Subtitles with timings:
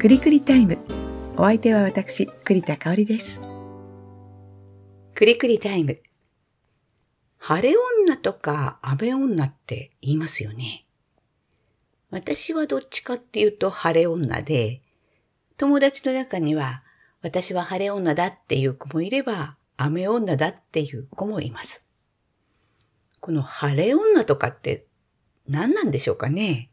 [0.00, 0.78] くりくりタイム。
[1.36, 3.38] お相手は私、栗田香織です。
[5.14, 6.00] くりくりタイム。
[7.36, 7.74] 晴れ
[8.06, 10.86] 女とか雨女って言いますよね。
[12.08, 14.80] 私はどっちかっていうと晴れ女で、
[15.58, 16.82] 友達の中には
[17.20, 21.82] 私は晴れ女だっていう子もいれば、雨女だっていう子もいます。
[23.20, 24.86] この晴れ女とかって
[25.46, 26.70] 何なんでしょうかね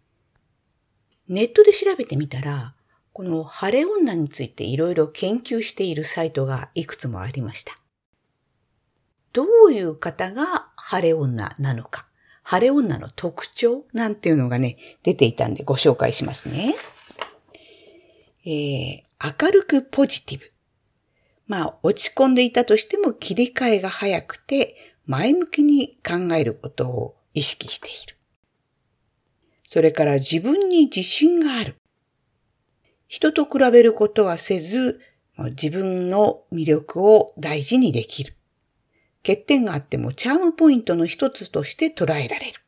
[1.27, 2.73] ネットで調べてみたら、
[3.17, 7.75] この晴れ女についていろいろ研究しているサイトがいくつもありました。
[9.33, 12.05] どういう方が晴れ女なのか、
[12.43, 16.75] 晴れ女の特徴なんていうのがね、出ていたんでご紹介しますね。
[18.45, 20.51] えー、明るくポジティブ。
[21.47, 24.75] まあ、落ち込んでいたとしても切り替えが早くて、
[25.07, 28.15] 前向きに考えることを意識している。
[29.67, 31.77] それから自分に自信がある。
[33.07, 34.99] 人と比べることはせず、
[35.37, 38.35] 自分の魅力を大事にできる。
[39.23, 42.61] 欠点があってもチャームポイントの一つとして捉えられる。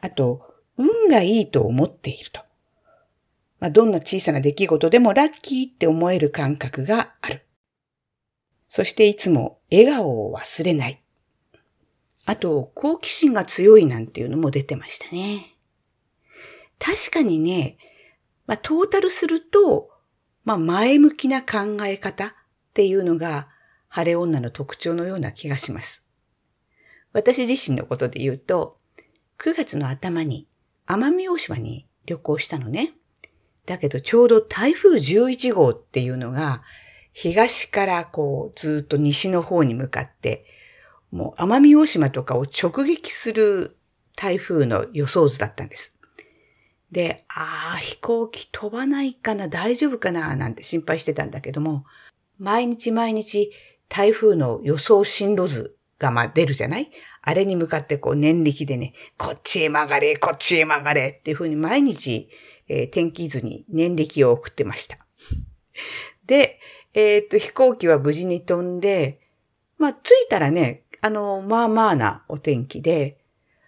[0.00, 2.40] あと、運がいいと思っていると。
[3.58, 7.44] まあ、どんな小さな出来事でもラッキーって思える感覚がある。
[8.70, 11.02] そしていつも笑顔を忘れない。
[12.24, 15.56] あと、好奇心が強いなんていうのも出てましたね。
[16.78, 17.76] 確かにね、
[18.50, 19.90] まあ、トータルすると、
[20.42, 22.32] まあ、前向きな考え方っ
[22.74, 23.46] ていうのが
[23.86, 26.02] 晴れ女の特徴のような気がします。
[27.12, 28.76] 私自身のことで言うと、
[29.38, 30.48] 9月の頭に
[30.88, 32.94] 奄美大島に旅行したのね。
[33.66, 36.64] だけどちょうど台風11号っていうのが
[37.12, 40.44] 東からこうずっと西の方に向かって
[41.12, 43.76] もう奄美大島とかを直撃する
[44.16, 45.94] 台風の予想図だったんです。
[46.92, 51.84] で、ああ、飛行機飛ばないかな、大丈夫かな、なんて心配してたんだけども、
[52.38, 53.52] 毎日毎日
[53.88, 56.90] 台風の予想進路図がま出るじゃない？
[57.22, 62.30] あれに向かってこう念力でね、こっちへ曲がれ、こっちへ曲がれっていうふうに毎日、
[62.68, 64.98] えー、天気図に念力を送ってました。
[66.26, 66.58] で、
[66.94, 69.20] えー、っと、飛行機は無事に飛んで、
[69.78, 73.18] まあ着いたらね、あの、まあまあなお天気で、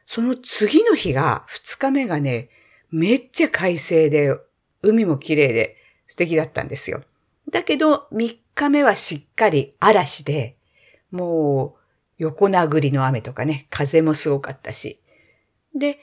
[0.06, 2.48] その次の日が、二日目がね、
[2.92, 4.36] めっちゃ快晴で、
[4.82, 5.76] 海も綺麗で
[6.08, 7.02] 素敵だったんですよ。
[7.50, 10.56] だけど、3日目はしっかり嵐で、
[11.10, 11.80] もう
[12.18, 15.00] 横殴りの雨とかね、風もすごかったし。
[15.74, 15.98] で、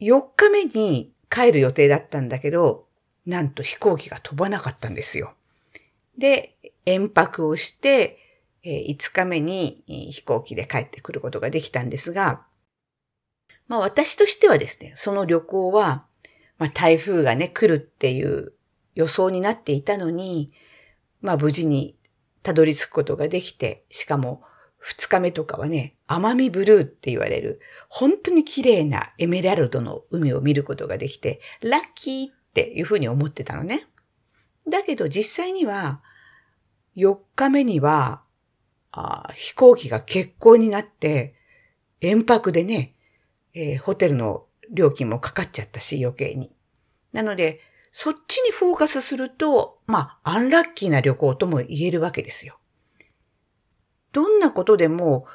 [0.00, 2.86] 4日目に帰る予定だったんだけど、
[3.24, 5.34] なんと飛行機が飛ばなかったんですよ。
[6.18, 8.18] で、遠泊をして、
[8.62, 12.44] 5日目に飛行機で帰ってくることができたんですが、
[13.68, 16.04] まあ私としてはですね、その旅行は、
[16.58, 18.52] まあ台風がね、来るっていう
[18.94, 20.52] 予想になっていたのに、
[21.20, 21.96] まあ無事に
[22.42, 24.42] たどり着くことができて、しかも
[24.78, 33.88] 二日目とかはね、奄美ブルーって言われる、本当に綺麗なエメラルドの海を見ることができて、ラッキーっていうふうに思ってたのね。
[34.70, 36.02] だけど実際には、
[36.96, 38.22] 4日目には、
[39.34, 41.34] 飛行機が欠航になって、
[42.00, 42.94] 遠泊でね、
[43.56, 46.52] えー、ホテルの料金もかかっちゃったし、余計に。
[47.12, 47.60] なので、
[47.92, 52.58] そっちにフォーカスすると、まあ、アンラッキーな旅行とも言えるわけですよ。
[54.12, 55.26] どんなことでも、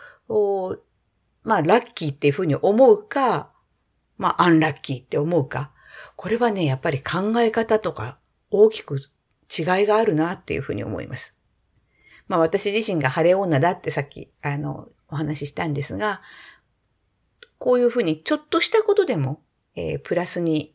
[1.44, 3.52] まあ、ラッキーっていうふうに思うか、
[4.20, 5.72] まあ、アンラッキーって思うか。
[6.16, 8.20] これはね、やっぱり考え方とか
[8.52, 9.00] 大きく
[9.50, 11.34] 違いがあるなっていうふうに思います。
[12.28, 16.22] まあ、私自身が晴れ女だってさっき、あの、お話ししたんですが、
[17.62, 19.40] こういうふうにちょっとしたことでも、
[19.76, 20.74] えー、プラスに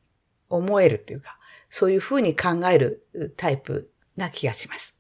[0.48, 1.36] 思えるというか、
[1.68, 4.94] そういうふうに考えるタイプな気がします。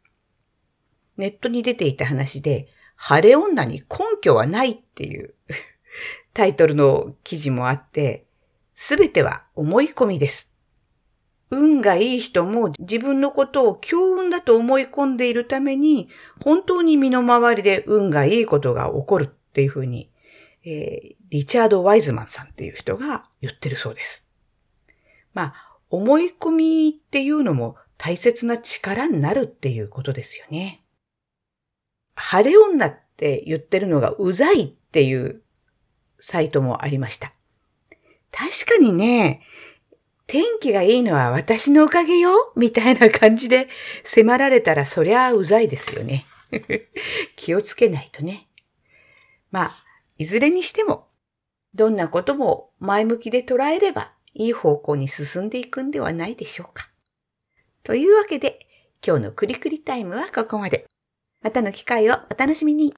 [1.16, 2.66] ネットに出ていた話で、
[2.96, 5.34] 晴れ女に根拠はないっていう
[6.34, 8.26] タイトルの記事もあって、
[8.74, 10.50] すべては思い込みです。
[11.52, 16.08] 運がいい人も自分のことを強運だと思い込んでいるために、
[16.42, 20.10] 本当に身の回りで運がいいことが起こるっていうふうに、
[20.66, 24.24] えー、リチャード・ワイズマンさんっていう人が言ってるそうです。
[25.32, 30.82] まあ、思い込みっていうのも大切な力になるっていうことですよね。
[32.16, 35.42] 晴れ女って言ってるのがうざいっていう
[36.18, 37.32] サイトもありました。
[38.32, 39.42] 確かにね、
[40.26, 43.68] 天気がいいのは私のおかげよみたいな感じで
[44.04, 46.26] 迫られたらそりゃうざいですよね。
[47.36, 48.48] 気をつけないとね。
[49.52, 49.85] まあ、
[50.18, 51.08] いずれにしても、
[51.74, 56.90] どんなことも前向きで捉えればいい方向に進んでいくんではないでしょうか。
[57.82, 58.66] というわけで、
[59.06, 60.86] 今日のクリクリタイムはここまで。
[61.42, 62.94] またの機会をお楽しみに。